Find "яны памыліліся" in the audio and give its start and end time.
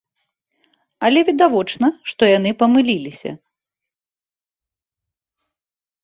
2.37-3.31